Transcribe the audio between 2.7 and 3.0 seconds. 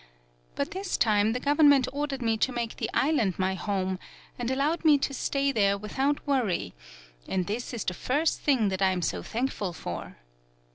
the